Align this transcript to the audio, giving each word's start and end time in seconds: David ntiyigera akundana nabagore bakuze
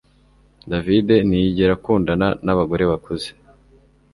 David 0.71 1.07
ntiyigera 1.27 1.71
akundana 1.77 2.27
nabagore 2.45 2.83
bakuze 2.91 3.27